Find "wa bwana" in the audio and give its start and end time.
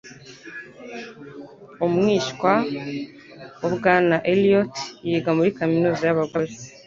3.61-4.15